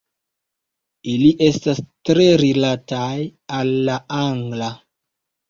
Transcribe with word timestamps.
Ili 1.11 1.27
estas 1.47 1.81
tre 2.11 2.25
rilataj 2.45 3.13
al 3.59 3.71
la 3.91 4.01
angla. 4.23 4.73